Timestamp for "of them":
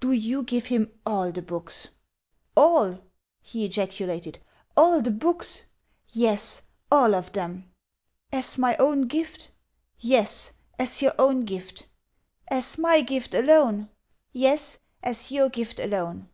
7.14-7.70